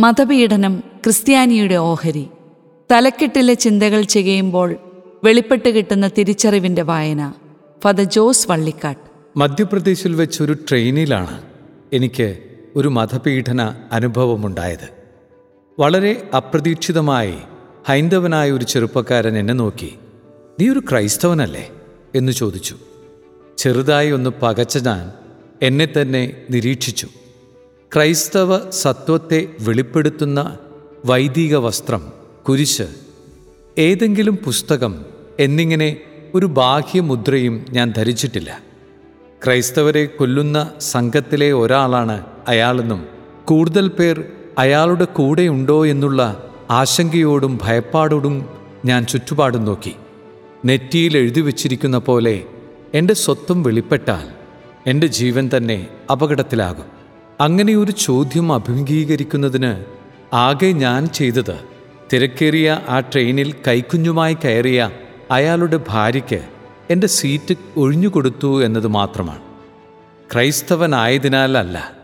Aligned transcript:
മതപീഡനം 0.00 0.82
ക്രിസ്ത്യാനിയുടെ 1.04 1.74
ഓഹരി. 1.74 2.26
തലക്കെട്ടിലെ 2.92 3.54
ചിന്തകൾ 3.54 4.02
ചെയ്യുമ്പോൾ 4.02 4.76
വെളിപ്പെട്ട് 5.24 5.68
കിട്ടുന്ന 5.68 6.08
തിരിച്ചറിവിന്റെ 6.08 6.82
വായന. 6.82 7.32
ഫദർ 7.84 8.04
ജോസ് 8.04 8.50
വള്ളിക്കാട്ട്. 8.50 9.38
മധ്യപ്രദേശിൽ 9.38 10.14
വെച്ചൊരു 10.14 10.52
ട്രെയിനിലാണ് 10.52 11.42
എനിക്ക് 11.92 12.38
ഒരു 12.76 12.88
മതപീഡന 12.88 13.74
അനുഭവമുണ്ടായത്. 13.92 14.88
വളരെ 15.78 16.30
അപ്രതീക്ഷിതമായി 16.36 17.34
ഹൈന്ദവനായ 17.88 18.50
ഒരു 18.50 18.64
ചെറുപ്പക്കാരൻ 18.64 19.38
എന്നെ 19.38 19.54
നോക്കി. 19.54 19.94
നീ 20.60 20.68
ഒരു 20.68 20.78
ക്രൈസ്തവനല്ലേ? 20.78 21.70
എന്ന് 22.14 22.32
ചോദിച്ചു. 22.32 22.76
ചെറുതായി 23.58 24.10
ഒന്ന് 24.10 24.30
പകച്ച 24.42 24.78
ഞാൻ 24.78 25.12
എന്നെ 25.62 25.88
തന്നെ 26.00 26.32
നിരീക്ഷിച്ചു. 26.50 27.08
ക്രൈസ്തവ 27.94 28.70
സത്വത്തെ 28.70 29.48
വെളിപ്പെടുത്തുന്ന 29.60 30.56
വൈദിക 31.04 31.56
വസ്ത്രം 31.56 32.12
കുരിശ്. 32.48 32.86
ഏതെങ്കിലും 33.78 34.36
പുസ്തകം 34.36 35.04
എന്നിങ്ങനെ 35.40 35.96
ഒരു 36.34 36.46
ബാഹ്യമുദ്രയും 36.46 37.66
ഞാൻ 37.70 37.92
ധരിച്ചിട്ടില്ല. 37.96 38.60
ക്രൈസ്തവരെ 39.44 40.06
കൊല്ലുന്ന 40.06 40.70
സംഘത്തിലെ 40.80 41.52
ഒരാളാണ് 41.52 42.26
അയാളെന്നും 42.48 43.06
കൂടുതൽ 43.44 43.88
പേർ 43.88 44.24
അയാളുടെ 44.58 45.04
കൂടെയുണ്ടോ 45.04 45.86
എന്നുള്ള 45.86 46.50
ആശങ്കയോടും 46.70 47.58
ഭയപ്പാടോടും 47.62 48.48
ഞാൻ 48.84 49.06
ചുറ്റുപാടും 49.06 49.64
നോക്കി. 49.64 49.94
നെറ്റിയിൽ 50.64 51.16
എഴുതി 51.16 51.40
വച്ചിരിക്കുന്ന 51.40 51.98
പോലെ 51.98 52.44
എന്റെ 52.94 53.14
സ്വത്വം 53.14 53.62
വെളിപ്പെട്ടാൽ 53.62 54.28
എന്റെ 54.86 55.06
ജീവൻ 55.06 55.50
തന്നെ 55.56 55.86
അപകടത്തിലാകും. 56.10 56.95
അങ്ങനെ 57.40 57.74
ഒരു 57.74 57.90
ചോദ്യം 57.90 58.52
അഭിമുഖീകരിക്കുന്നതിന് 58.52 59.84
ആകെ 60.34 60.66
ഞാൻ 60.66 61.06
ചെയ്തത് 61.06 61.60
തിരക്കേറിയ 62.12 62.80
ആ 62.88 63.00
ട്രെയിനിൽ 63.00 63.54
കൈക്കുഞ്ഞുമായി 63.68 64.34
കയറിയ 64.34 64.90
അയാളുടെ 65.30 65.80
ഭാര്യയ്ക്ക് 65.88 66.48
എന്റെ 66.90 67.06
സീറ്റ് 67.06 67.54
ഒഴിഞ്ഞുകൊടുത്തു 67.76 68.64
എന്നത് 68.64 68.86
മാത്രമാണ്. 68.86 69.42
ക്രൈസ്തവനായതിനാലല്ല 70.32 71.96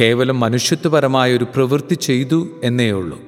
കേവലം 0.00 0.40
മനുഷ്യത്വപരമായ 0.40 1.36
ഒരു 1.36 1.44
പ്രവൃത്തി 1.44 1.94
ചെയ്തു 1.94 2.48
എന്നേ 2.64 2.90
ഉള്ളൂ. 2.90 3.20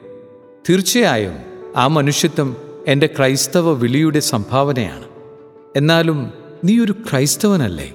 തീർച്ചയായും 0.71 1.39
ആ 1.77 1.87
മനുഷ്യത്വം 1.87 2.57
എന്റെ 2.87 3.07
ക്രൈസ്തവ 3.07 3.73
വിളിയുടെ 3.73 4.21
സംഭാവനയാണ്. 4.21 5.05
എന്നാലും 5.77 6.33
നീ 6.65 6.79
ഒരു 6.79 6.93
ക്രൈസ്തവനല്ലേ? 6.93 7.93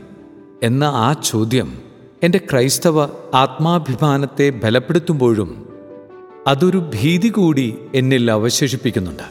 എന്ന 0.64 0.84
ആ 0.84 1.14
ചോദ്യം 1.14 1.81
എന്റെ 2.24 2.38
ക്രൈസ്തവ 2.38 3.04
ആത്മാഭിമാനത്തെ 3.34 4.50
ബലപ്പെടുത്തുമ്പോഴും 4.50 5.70
അതൊരു 6.48 6.78
ഭീതി 6.78 7.28
കൂടി 7.28 7.76
എന്നിൽ 7.96 8.32
അവശേഷിപ്പിക്കുന്നുണ്ട്. 8.32 9.24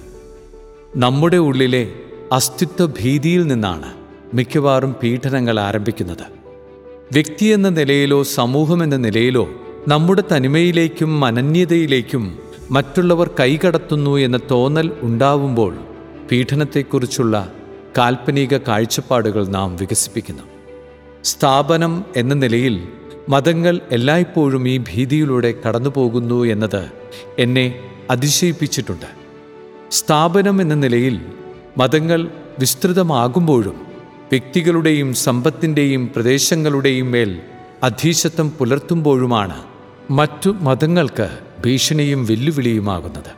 നമ്മുടെ 0.97 1.37
ഉള്ളിലെ 1.37 1.93
അസ്തിത്വ 2.33 2.87
ഭീതിയിൽ 2.87 3.47
നിന്നാണ് 3.47 3.93
മിക്കവാറും 4.35 4.95
പീഡനങ്ങൾ 5.03 5.61
ആരംഭിക്കുന്നത്. 5.61 6.27
വ്യക്തി 7.13 7.47
എന്ന 7.47 7.69
നിലയിലോ 7.69 8.23
സമൂഹം 8.23 8.83
എന്ന 8.83 8.97
നിലയിലോ 8.97 9.49
നമ്മുടെ 9.89 10.23
തനിമയിലേക്കും 10.33 11.25
അനന്യതയിലേക്കും 11.25 12.39
മറ്റുള്ളവർ 12.71 13.31
കൈകടത്തുന്നു 13.41 14.17
എന്ന 14.17 14.39
തോന്നൽ 14.51 14.91
ഉണ്ടാവുമ്പോൾ 15.03 15.77
പീഡനത്തെക്കുറിച്ചുള്ള 16.31 17.53
കാൽപ്പനിക 17.99 18.57
കാഴ്ചപ്പാടുകൾ 18.57 19.47
നാം 19.47 19.77
വികസിപ്പിക്കുന്നു. 19.77 20.43
സ്ഥാപനം 21.25 22.05
എന്ന 22.17 22.35
നിലയിൽ 22.35 22.89
മതങ്ങൾ 23.29 23.81
എല്ലായ്പ്പോഴും 23.91 24.69
ഈ 24.69 24.79
ഭീതിയിലൂടെ 24.79 25.55
കടന്നുപോകുന്നു 25.67 26.45
എന്നത് 26.45 26.91
എന്നെ 27.39 27.81
അതിശയിപ്പിച്ചിട്ടുണ്ട്. 28.11 29.07
സ്ഥാപനം 29.91 30.61
എന്ന 30.61 30.75
നിലയിൽ 30.75 31.21
മതങ്ങൾ 31.79 32.29
വിസ്തൃതമാകുമ്പോഴും 32.59 33.75
വ്യക്തികളുടെയും 34.31 35.15
സമ്പത്തിന്റെയും 35.15 36.11
പ്രദേശങ്ങളുടെയും 36.17 37.11
മേൽ 37.11 37.41
അധീശത്വം 37.83 38.51
പുലർത്തുമ്പോഴുമാണ് 38.51 39.63
മറ്റു 40.11 40.51
മതങ്ങൾക്ക് 40.51 41.39
ഭീഷണിയും 41.67 42.27
വെല്ലുവിളിയുമാകുന്നത്. 42.27 43.31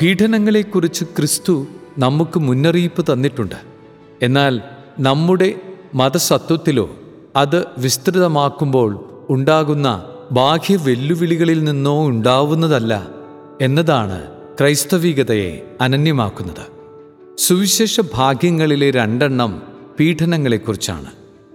പീഡനങ്ങളെക്കുറിച്ച് 0.00 1.04
ക്രിസ്തു 1.04 1.66
നമുക്ക് 1.98 2.38
മുന്നറിയിപ്പ് 2.38 3.12
തന്നിട്ടുണ്ട്. 3.12 3.54
എന്നാൽ 4.22 4.60
നമ്മുടെ 5.00 5.54
മതസത്വത്തിലോ 5.94 6.90
അത് 7.36 7.66
വിസ്തൃതമാക്കുമ്പോൾ 7.78 9.04
ഉണ്ടാകുന്ന 9.30 10.04
ബാഹ്യ 10.32 10.76
വെല്ലുവിളികളിൽ 10.76 11.64
നിന്നോ 11.64 12.08
ഉണ്ടാവുന്നതല്ല 12.08 13.08
എന്നതാണ് 13.60 14.26
ക്രൈസ്തവികതയെ 14.60 15.76
അനന്യമാക്കുന്നത്. 15.80 16.80
സുവിശേഷ 17.38 18.00
ഭാഗ്യങ്ങളിലെ 18.14 18.90
രണ്ടെണ്ണം 18.90 19.62
പീഡനങ്ങളെക്കുറിച്ചാണ്. 20.00 21.06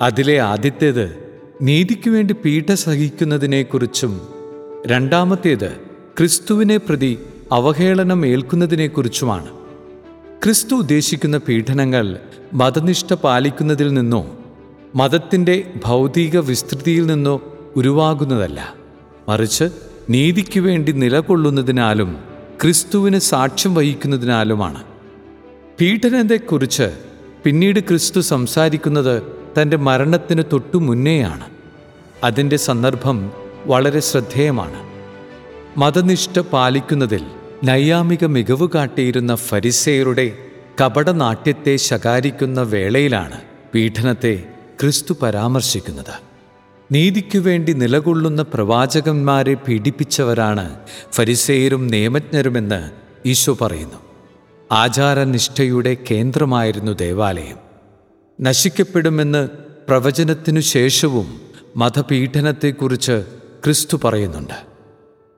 അതിലെ 0.02 0.40
ആദ്യത്തേത് 0.40 1.26
നീതിക്കു 1.62 2.10
വേണ്ടി 2.10 2.34
പീഠ 2.34 2.74
സഹിക്കുന്നതിനെക്കുറിച്ചും 2.74 4.22
രണ്ടാമത്തേത് 4.88 5.72
ക്രിസ്തുവിനെ 6.18 6.78
പ്രതി 6.78 7.20
അവഹേളനം 7.52 8.26
ഏൽക്കുന്നതിനെക്കുറിച്ചുമാണ്. 8.26 9.50
ക്രിസ്തു 10.44 10.76
ഉദ്ദേശിക്കുന്ന 10.76 11.38
പീഡനങ്ങൾ 11.38 12.18
മതനിഷ്ഠ 12.54 13.14
പാലിക്കുന്നതിൽ 13.14 13.94
നിന്നോ 13.94 14.35
മതത്തിന്റെ 14.96 15.74
ഭൗതിക 15.86 16.40
വിസ്തൃതിയിൽ 16.40 17.06
നിന്നോ 17.06 17.42
ഉരുവാകുന്നതല്ല. 17.76 18.74
മറിച്ച് 19.30 19.64
നീതിക്കു 20.10 20.60
വേണ്ടി 20.60 20.92
നിലകൊള്ളുന്നതിനാലും 20.92 22.18
ക്രിസ്തുവിന് 22.62 23.20
സാക്ഷ്യം 23.20 23.76
വഹിക്കുന്നതിനാലുമാണ്. 23.76 24.84
പീഡനത്തെക്കുറിച്ച് 25.82 26.98
പിന്നീട് 27.44 27.80
ക്രിസ്തു 27.80 28.20
സംസാരിക്കുന്നത് 28.20 29.24
തന്റെ 29.62 29.78
മരണത്തിന് 29.78 30.44
തൊട്ടു 30.54 30.78
മുന്നേയാണ്. 30.78 31.46
അതിന്റെ 32.24 32.58
സന്ദർഭം 32.58 33.32
വളരെ 33.66 34.00
ശ്രദ്ധേയമാണ്. 34.00 34.84
മതനിഷ്ഠ 35.80 36.40
പാലിക്കുന്നതിൽ 36.40 37.26
നൈയാമിക 37.64 38.26
മികവ് 38.26 38.68
കാട്ടിയിരുന്ന 38.76 39.36
ഫരിസേയരുടെ 39.36 40.38
കപടനാട്യത്തെ 40.82 41.76
ശകാരിക്കുന്ന 41.76 42.62
വേളയിലാണ് 42.62 43.42
പീഡനത്തെ 43.74 44.44
ക്രിസ്തു 44.80 45.16
പരാമർശിക്കുന്നത്. 45.22 46.14
നീതിക്കു 46.92 47.38
വേണ്ടി 47.38 47.74
നിലകൊള്ളുന്ന 47.74 48.42
പ്രവാചകന്മാരെ 48.42 49.54
പീഡിപ്പിച്ചവരാണ് 49.54 50.80
ഫരിസേയരും 51.12 51.88
നിയമജ്ഞരുമെന്ന് 51.88 52.92
ഈശോ 53.28 53.58
പറയുന്നു. 53.62 53.98
ആചാരനിഷ്ഠയുടെ 54.72 55.98
കേന്ദ്രമായിരുന്നു 56.12 56.92
ദേവാലയം. 56.92 57.58
നശിക്കപ്പെടുമെന്ന് 58.42 59.50
പ്രവചനത്തിനു 59.88 60.60
ശേഷവും 60.60 61.42
മതപീഠനത്തെക്കുറിച്ച് 61.78 63.26
ക്രിസ്തു 63.66 64.00
പറയുന്നുണ്ട്. 64.04 64.76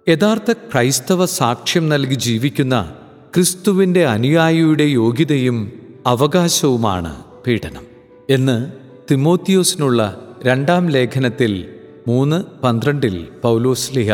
യഥാർത്ഥ 0.09 0.51
ക്രൈസ്തവ 0.51 1.25
സാക്ഷ്യം 1.25 1.89
നൽകി 1.89 2.13
ജീവിക്കുന്ന 2.13 2.95
ക്രിസ്തുവിന്റെ 3.35 4.05
അനുയായിയുടെ 4.05 4.83
യോഗ്യതയും 4.83 5.71
അവകാശവുമാണ് 6.07 7.23
പീഡനം 7.47 7.85
എന്ന് 8.29 8.86
തിമോത്തിയോസിനുള്ള 9.11 10.21
രണ്ടാം 10.45 10.89
ലേഖനത്തിൽ 10.89 11.67
മൂന്ന് 12.07 12.61
പന്ത്രണ്ടിൽ 12.63 13.27
പൗലോസ്ലിഹ 13.43 14.11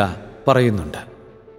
പറയുന്നുണ്ട്. 0.48 0.98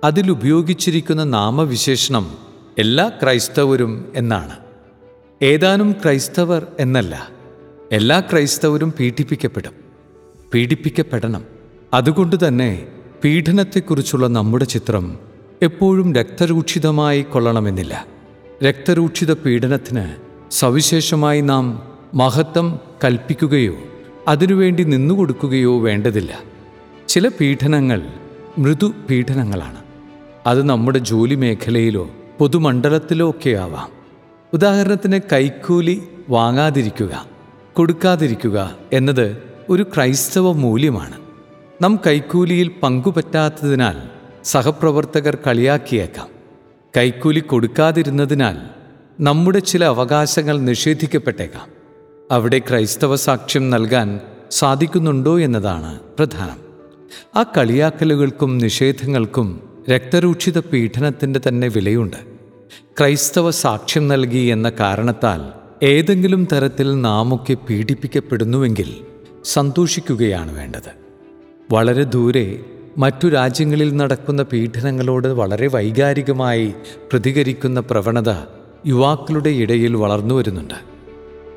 അതിലുപയോഗിച്ചിരിക്കുന്ന 0.03 1.23
നാമവിശേഷണം 1.23 2.37
എല്ലാ 2.77 3.09
ക്രൈസ്തവരും 3.09 4.11
എന്നാണ്. 4.15 4.51
ഏതാനും 5.41 5.91
ക്രൈസ്തവർ 5.91 6.67
എന്നല്ല 6.79 7.29
എല്ലാ 7.91 8.19
ക്രൈസ്തവരും 8.19 8.93
പീഡിപ്പിക്കപ്പെടും. 8.99 9.71
പീഡിപ്പിക്കപ്പെടണം. 10.53 11.45
അതുകൊണ്ട് 11.93 12.47
തന്നെ 12.47 12.87
പീഡനത്തെക്കുറിച്ചുള്ള 13.23 14.27
നമ്മുടെ 14.27 14.65
ചിത്രം 14.65 15.19
എപ്പോഴും 15.61 16.15
രക്തരൂക്ഷിതമായി 16.15 17.21
കൊള്ളണമെന്നില്ല. 17.21 18.05
രക്തരൂക്ഷിത 18.63 19.33
പീഡനത്തിന് 19.33 20.09
സവിശേഷമായി 20.51 21.41
നാം 21.41 21.94
മഹത്വം 22.15 22.79
കൽപ്പിക്കുകയോ 23.03 23.75
അതിനുവേണ്ടി 24.27 24.83
നിന്നുകൊടുക്കുകയോ 24.83 25.79
വേണ്ടതില്ല. 25.79 26.39
ചില 27.07 27.27
പീഡനങ്ങൾ 27.27 28.01
മൃദു 28.57 28.93
പീഡനങ്ങളാണ്. 29.09 29.77
അത് 30.47 30.63
നമ്മുടെ 30.63 30.99
ജോലി 30.99 31.35
മേഖലയിലോ 31.35 32.09
പൊതുമണ്ഡലത്തിലോ 32.39 33.29
ഒക്കെ 33.29 33.49
ആവാം. 33.49 33.89
ഉദാഹരണത്തിന് 34.53 35.19
കൈക്കൂലി 35.31 36.01
വാങ്ങാതിരിക്കുക 36.29 37.25
കൊടുക്കാതിരിക്കുക 37.73 38.75
എന്നത് 38.93 39.37
ഒരു 39.69 39.83
ക്രൈസ്തവ 39.83 40.51
മൂല്യമാണ്. 40.51 41.15
നാം 41.81 41.99
കൈക്കൂലിയിൽ 42.07 42.71
പങ്കുപറ്റാത്തതിനാൽ 42.83 43.95
സഹപ്രവർത്തകർ 44.43 45.37
കളിയാക്കിയേക്കാം. 45.47 46.27
കൈക്കൂലി 46.97 47.39
കൊടുക്കാതിരുന്നതിനാൽ 47.39 48.57
നമ്മുടെ 49.19 49.59
ചില 49.59 49.85
അവകാശങ്ങൾ 49.85 50.59
നിഷേധിക്കപ്പെട്ടേക്കാം. 50.59 51.74
അവിടെ 52.31 52.59
ക്രൈസ്തവ 52.59 53.15
സാക്ഷ്യം 53.15 53.69
നൽകാൻ 53.69 54.19
സാധിക്കുന്നുണ്ടോ 54.51 55.39
എന്നതാണ് 55.39 55.99
പ്രധാനം. 55.99 56.57
ആ 57.35 57.43
കളിയാക്കലുകൾക്കും 57.43 58.57
നിഷേധങ്ങൾക്കും 58.57 59.61
രക്തരൂക്ഷിത 59.89 60.59
പീഡനത്തിന്റെ 60.59 61.41
തന്നെ 61.47 61.67
വിലയുണ്ട്. 61.67 62.17
ക്രൈസ്തവ 62.99 63.51
സാക്ഷ്യം 63.51 64.07
നൽകി 64.07 64.37
എന്ന 64.37 64.69
കാരണത്താൽ 64.69 65.41
ഏതെങ്കിലും 65.85 66.47
തരത്തിൽ 66.51 67.01
നാമൊക്കെ 67.01 67.53
പീഡിപ്പിക്കപ്പെടുന്നുവെങ്കിൽ 67.53 68.95
സന്തോഷിക്കുകയാണ് 69.43 70.57
വേണ്ടത്. 70.57 70.91
വളരെ 71.71 72.03
ദൂരെ 72.03 72.59
മറ്റു 72.97 73.27
രാജ്യങ്ങളിൽ 73.27 73.95
നടക്കുന്ന 73.95 74.43
പീഡനങ്ങളോട് 74.43 75.27
വളരെ 75.27 75.67
വൈകാരികമായി 75.67 76.73
പ്രതികരിക്കുന്ന 77.11 77.79
പ്രവണത 77.79 78.29
യുവാക്കളുടെ 78.87 79.49
ഇടയിൽ 79.49 79.95
വളർന്നു 79.95 80.35
വരുന്നുണ്ട് 80.35 80.94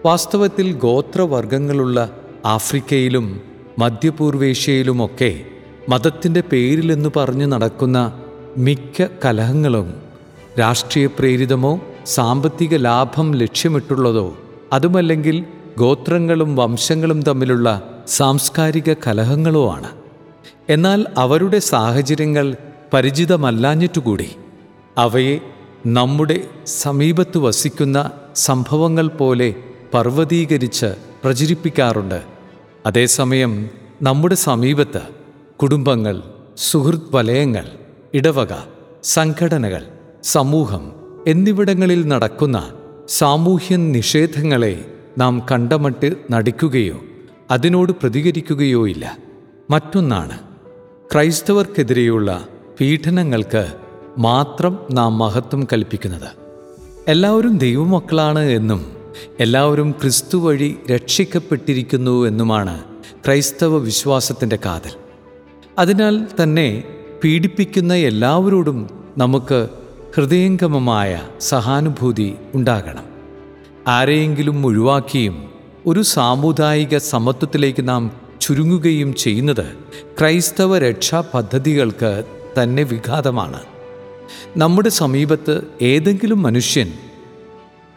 വാസ്തവത്തിൽ 0.05 0.73
ഗോത്രവർഗങ്ങളുള്ള 0.73 2.11
ആഫ്രിക്കയിലും 2.47 3.41
മധ്യപൂർവേഷ്യയിലുമൊക്കെ 3.79 5.45
മതത്തിന്റെ 5.89 6.41
പേരിലെന്ന് 6.41 7.09
പറഞ്ഞു 7.17 7.47
നടക്കുന്ന 7.47 8.21
മിക്ക 8.57 9.07
കലഹങ്ങളും 9.25 9.95
രാഷ്ട്രീയ 10.61 11.07
പ്രേരിതമോ 11.07 11.81
സാമ്പത്തിക 12.07 12.77
ലാഭം 12.77 13.35
ലക്ഷ്യമിട്ടുള്ളതോ 13.35 14.39
അതുമല്ലെങ്കിൽ 14.73 15.45
ഗോത്രങ്ങളും 15.79 16.57
വംശങ്ങളും 16.57 17.23
തമ്മിലുള്ള 17.23 17.95
സാംസ്കാരിക 18.09 18.93
കലഹങ്ങളോ 18.93 19.73
ആണ്. 19.73 19.91
എന്നാൽ 20.69 21.07
അവരുടെ 21.19 21.59
സാഹചര്യങ്ങൾ 21.59 22.57
പരിചിതമല്ലാഞ്ഞിട്ടുകൂടി. 22.93 24.31
അവയെ 24.99 25.41
നമ്മുടെ 25.87 26.41
സമീപത്ത് 26.67 27.39
വസിക്കുന്ന 27.39 28.11
സംഭവങ്ങൾ 28.37 29.09
പോലെ 29.09 29.55
പർവതീകരിച്ച് 29.95 30.87
പ്രചരിപ്പിക്കാറുണ്ട്. 31.25 32.23
അതേസമയം 32.87 33.69
നമ്മുടെ 34.03 34.35
സമീപത്ത് 34.35 35.01
കുടുംബങ്ങൾ 35.63 36.23
സുഹൃത് 36.57 37.03
വലയങ്ങൾ 37.11 37.69
ഇടവക 38.15 38.55
സംഘടനകൾ 39.05 39.87
സമൂഹം 40.23 40.93
എന്നിവിടങ്ങളിൽ 41.27 42.09
നടക്കുന്ന 42.09 42.73
സാമൂഹ്യ 43.09 43.77
നിഷേധങ്ങളെ 43.77 44.85
നാം 45.19 45.43
കണ്ടമട്ട് 45.51 46.17
നടിക്കുകയോ 46.31 47.01
അതിനോട് 47.51 47.93
പ്രതികരിക്കുകയോ 47.93 48.89
ഇല്ല. 48.89 49.19
മറ്റൊന്നാണ് 49.71 50.39
ക്രൈസ്തവർക്കെതിരെയുള്ള 51.15 52.47
പീഡനങ്ങൾക്ക് 52.81 53.73
മാത്രം 54.19 54.79
നാം 54.93 55.19
മഹത്വം 55.19 55.67
കൽപ്പിക്കുന്നത്. 55.73 56.29
എല്ലാവരും 57.09 57.59
ദൈവമക്കളാണ് 57.59 58.39
എന്നും 58.39 58.98
എല്ലാവരും 59.41 59.93
ക്രിസ്തു 59.93 60.39
വഴി 60.39 60.77
രക്ഷിക്കപ്പെട്ടിരിക്കുന്നു 60.91 62.27
എന്നുമാണ് 62.27 62.85
ക്രൈസ്തവ 63.27 63.79
വിശ്വാസത്തിന്റെ 63.79 64.59
കാതൽ. 64.67 64.91
അതിനാൽ 65.79 66.27
തന്നെ 66.43 66.85
പീഡിപ്പിക്കുന്ന 67.25 67.95
എല്ലാവരോടും 67.95 69.05
നമുക്ക് 69.19 69.69
ഹൃദയംഗമമായ 70.17 71.23
സഹാനുഭൂതി 71.41 72.35
ഉണ്ടാകണം. 72.55 73.05
ആരെയെങ്കിലും 73.89 74.67
ഒഴിവാക്കിയും 74.67 75.51
ഒരു 75.87 76.03
സാമുദായിക 76.03 76.97
സമത്വത്തിലേക്ക് 76.97 77.89
നാം 77.89 78.11
ചുരുങ്ങുകയും 78.41 79.15
ചെയ്യുന്നത് 79.15 79.67
ക്രൈസ്തവ 80.21 80.79
രക്ഷാ 80.79 81.23
പദ്ധതികൾക്ക് 81.35 82.25
തന്നെ 82.63 82.83
വിഘാതമാണ്. 82.83 83.61
നമ്മുടെ 84.57 84.89
സമീപത്ത് 84.89 85.63
ഏതെങ്കിലും 85.83 86.43
മനുഷ്യൻ 86.43 86.93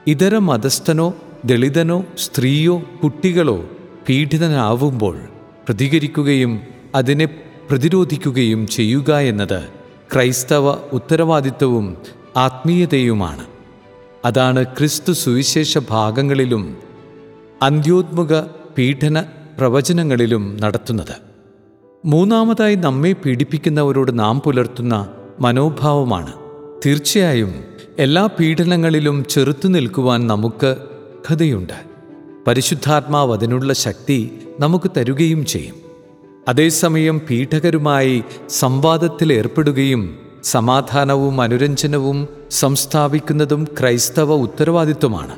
ഇതര 0.07 0.37
മതസ്ഥനോ 0.37 1.13
ദളിതനോ 1.45 2.05
സ്ത്രീയോ 2.17 2.81
കുട്ടികളോ 3.03 3.65
പീഡിതനാവുമ്പോൾ 4.09 5.19
പ്രതികരിക്കുകയും 5.65 6.61
അതിനെ 6.95 7.25
പ്രതിരോധിക്കുകയും 7.69 8.67
ചെയ്യുക 8.67 9.17
എന്നത് 9.17 9.63
ക്രൈസ്തവ 10.13 10.69
ഉത്തരവാദിത്വവും 10.69 11.97
ആത്മീയതയുമാണ്. 12.37 13.45
അതാണ് 14.25 14.63
ക്രിസ്തു 14.63 15.11
സുവിശേഷ 15.11 15.77
ഭാഗങ്ങളിലും 15.89 16.77
അന്ത്യോത്മുക 17.61 18.45
പീഡന 18.77 19.21
പ്രവചനങ്ങളിലും 19.57 20.57
നടത്തുന്നത്. 20.61 21.15
മൂന്നാമതായി 22.05 22.75
നമ്മെ 22.75 23.11
പീഡിപ്പിക്കുന്നവരോട് 23.11 24.19
നാം 24.19 24.39
പുലർത്തുന്ന 24.39 25.09
മനോഭാവമാണ്. 25.39 26.33
തീർച്ചയായും 26.85 27.70
എല്ലാ 28.01 28.25
പീഡനങ്ങളിലും 28.25 29.25
ചെറുത്തു 29.29 29.67
നിൽക്കുവാൻ 29.67 30.27
നമുക്ക് 30.27 30.75
കഥയുണ്ട്. 31.31 31.73
പരിശുദ്ധാത്മാവ് 32.47 33.33
അതിനുള്ള 33.33 33.73
ശക്തി 33.73 34.39
നമുക്ക് 34.59 34.91
തരുകയും 34.97 35.45
ചെയ്യും. 35.45 35.75
അതേസമയം 36.47 37.21
പീഠകരുമായി 37.29 38.23
സംവാദത്തിൽ 38.49 39.33
ഏർപ്പെടുകയും 39.33 40.17
സമാധാനവും 40.43 41.41
അനുരഞ്ജനവും 41.41 42.27
സംസ്ഥാപിക്കുന്നതും 42.51 43.67
ക്രൈസ്തവ 43.79 44.33
ഉത്തരവാദിത്വമാണ്. 44.33 45.35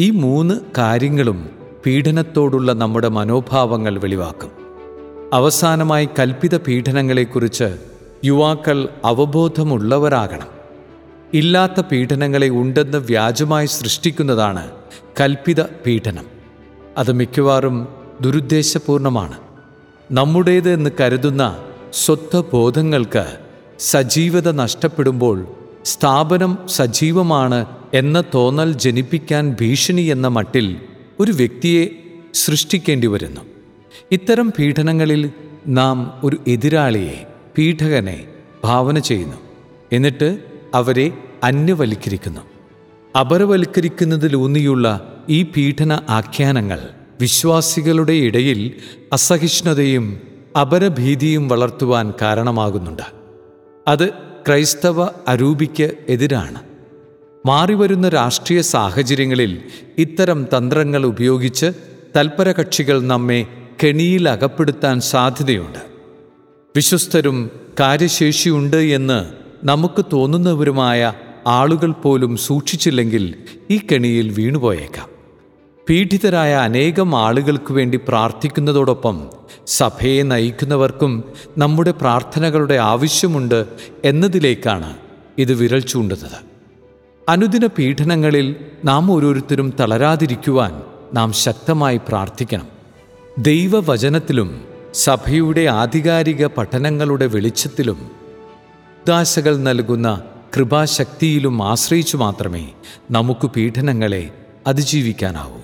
ഈ 0.00 0.10
മൂന്ന് 0.10 0.54
കാര്യങ്ങളും 0.78 1.46
പീഡനത്തോടുള്ള 1.86 2.72
നമ്മുടെ 2.72 3.08
മനോഭാവങ്ങൾ 3.08 3.98
വെളിവാക്കും. 3.98 4.50
അവസാനമായി 5.32 6.08
കൽപ്പിത 6.18 6.56
പീഡനങ്ങളെക്കുറിച്ച് 6.56 7.76
യുവാക്കൾ 8.24 8.88
അവബോധമുള്ളവരാകണം. 9.04 10.53
ഇല്ലാത്ത 11.34 11.80
പീഡനങ്ങളെ 11.80 12.48
ഉണ്ടെന്ന് 12.48 12.98
വ്യാജമായി 12.98 13.66
സൃഷ്ടിക്കുന്നതാണ് 13.66 14.70
കൽപ്പിത 15.20 15.62
പീഡനം. 15.62 16.26
അത് 16.98 17.12
മിക്കവാറും 17.12 17.88
ദുരുദ്ദേശപൂർണമാണ്. 18.20 19.38
നമ്മുടേത് 20.12 20.72
എന്ന് 20.72 20.90
കരുതുന്ന 21.00 21.64
സ്വത്വബോധങ്ങൾക്ക് 21.92 23.36
സജീവത 23.78 24.52
നഷ്ടപ്പെടുമ്പോൾ 24.52 25.46
സ്ഥാപനം 25.84 26.58
സജീവമാണ് 26.66 27.66
എന്ന 27.94 28.24
തോന്നൽ 28.34 28.72
ജനിപ്പിക്കാൻ 28.72 29.56
ഭീഷണി 29.60 30.02
എന്ന 30.02 30.28
മട്ടിൽ 30.28 30.76
ഒരു 31.20 31.32
വ്യക്തിയെ 31.32 31.88
സൃഷ്ടിക്കേണ്ടി 32.34 33.06
വരുന്നു. 33.06 33.40
ഇത്തരം 34.12 34.52
പീഡനങ്ങളിൽ 34.58 35.30
നാം 35.66 36.20
ഒരു 36.24 36.38
എതിരാളിയെ 36.46 37.26
പീഠകനെ 37.58 38.24
ഭാവന 38.64 38.98
ചെയ്യുന്നു. 38.98 39.36
എന്നിട്ട് 39.92 40.38
അവരെ 40.74 41.12
അന്യവൽക്കരിക്കുന്നു. 41.44 42.40
അപരവൽക്കരിക്കുന്നതിലൂന്നിയുള്ള 43.20 45.14
ഈ 45.28 45.42
പീഡന 45.42 45.92
ആഖ്യാനങ്ങൾ 46.08 46.80
വിശ്വാസികളുടെ 47.20 48.12
ഇടയിൽ 48.12 48.72
അസഹിഷ്ണുതയും 49.12 50.20
അപരഭീതിയും 50.60 51.48
വളർത്തുവാൻ 51.48 52.12
കാരണമാകുന്നുണ്ട്. 52.22 53.02
അത് 53.88 54.08
ക്രൈസ്തവ 54.46 55.04
അരൂപിക്ക് 55.28 55.94
എതിരാണ്. 56.08 56.60
മാറിവരുന്ന 57.46 58.08
രാഷ്ട്രീയ 58.08 58.60
സാഹചര്യങ്ങളിൽ 58.60 59.62
ഇത്തരം 59.98 60.46
തന്ത്രങ്ങൾ 60.56 61.06
ഉപയോഗിച്ച് 61.06 61.66
തൽപരകക്ഷികൾ 62.16 63.02
നമ്മെ 63.02 63.46
കെണിയിൽ 63.84 64.28
അകപ്പെടുത്താൻ 64.28 65.00
സാധ്യതയുണ്ട്. 65.00 65.78
വിശ്വസ്തരും 66.76 67.50
കാര്യശേഷിയുണ്ട് 67.80 68.76
എന്ന് 68.76 69.44
നമുക്ക് 69.66 70.04
തോന്നുന്നവരുമായ 70.12 71.12
ആളുകൾ 71.46 71.92
പോലും 71.92 72.36
സൂക്ഷിച്ചില്ലെങ്കിൽ 72.36 73.34
ഈ 73.70 73.80
കെണിയിൽ 73.92 74.30
വീണുപോയേക്കാം. 74.30 75.08
പീഡിതരായ 75.88 76.54
അനേകം 76.54 77.16
ആളുകൾക്ക് 77.16 77.72
വേണ്ടി 77.72 78.00
പ്രാർത്ഥിക്കുന്നതോടൊപ്പം 78.08 79.30
സഭയെ 79.66 80.22
നയിക്കുന്നവർക്കും 80.22 81.24
നമ്മുടെ 81.58 81.90
പ്രാർത്ഥനകളുടെ 81.90 82.74
ആവശ്യമുണ്ട് 82.74 83.66
എന്നതിലേക്കാണ് 84.04 84.96
ഇത് 85.38 85.52
വിരൽ 85.52 85.78
ചൂണ്ടുന്നത്. 85.78 86.54
അനുദിന 87.28 87.66
പീഡനങ്ങളിൽ 87.66 88.56
നാം 88.84 89.12
ഓരോരുത്തരും 89.12 89.72
തളരാതിരിക്കുവാൻ 89.80 90.82
നാം 91.14 91.32
ശക്തമായി 91.32 92.00
പ്രാർത്ഥിക്കണം. 92.08 92.66
ദൈവവചനത്തിലും 93.38 94.64
സഭയുടെ 94.94 95.60
ആധികാരിക 95.60 96.46
പഠനങ്ങളുടെ 96.46 97.26
വെളിച്ചത്തിലും 97.26 98.10
ദാശകൾ 99.08 99.56
നൽകുന്ന 99.56 100.22
കൃപാശക്തിയിലും 100.56 101.62
ആശ്രയിച്ചു 101.62 102.16
മാത്രമേ 102.16 102.64
നമുക്ക് 103.10 103.46
പീഡനങ്ങളെ 103.46 104.30
അതിജീവിക്കാനാവൂ. 104.66 105.60